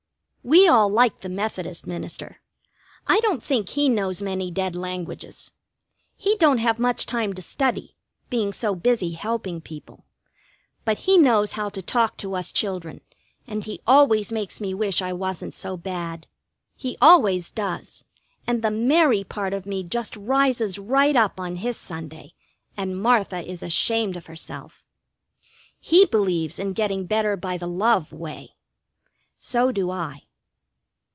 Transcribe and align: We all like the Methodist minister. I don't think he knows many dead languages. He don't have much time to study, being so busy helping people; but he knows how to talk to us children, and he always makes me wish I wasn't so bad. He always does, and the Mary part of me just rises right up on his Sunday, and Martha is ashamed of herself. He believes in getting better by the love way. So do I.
We 0.43 0.67
all 0.67 0.89
like 0.89 1.19
the 1.21 1.29
Methodist 1.29 1.85
minister. 1.85 2.41
I 3.05 3.19
don't 3.19 3.43
think 3.43 3.69
he 3.69 3.87
knows 3.87 4.23
many 4.23 4.49
dead 4.49 4.75
languages. 4.75 5.51
He 6.17 6.35
don't 6.37 6.57
have 6.57 6.79
much 6.79 7.05
time 7.05 7.33
to 7.33 7.43
study, 7.43 7.95
being 8.31 8.51
so 8.51 8.73
busy 8.73 9.11
helping 9.11 9.61
people; 9.61 10.03
but 10.83 10.97
he 10.97 11.15
knows 11.15 11.51
how 11.51 11.69
to 11.69 11.81
talk 11.83 12.17
to 12.17 12.35
us 12.35 12.51
children, 12.51 13.01
and 13.45 13.65
he 13.65 13.81
always 13.85 14.31
makes 14.31 14.59
me 14.59 14.73
wish 14.73 14.99
I 14.99 15.13
wasn't 15.13 15.53
so 15.53 15.77
bad. 15.77 16.25
He 16.75 16.97
always 16.99 17.51
does, 17.51 18.03
and 18.47 18.63
the 18.63 18.71
Mary 18.71 19.23
part 19.23 19.53
of 19.53 19.67
me 19.67 19.83
just 19.83 20.17
rises 20.17 20.79
right 20.79 21.15
up 21.15 21.39
on 21.39 21.57
his 21.57 21.77
Sunday, 21.77 22.33
and 22.75 22.99
Martha 22.99 23.45
is 23.47 23.61
ashamed 23.61 24.17
of 24.17 24.25
herself. 24.25 24.83
He 25.79 26.03
believes 26.07 26.57
in 26.57 26.73
getting 26.73 27.05
better 27.05 27.37
by 27.37 27.59
the 27.59 27.67
love 27.67 28.11
way. 28.11 28.55
So 29.37 29.71
do 29.71 29.91
I. 29.91 30.23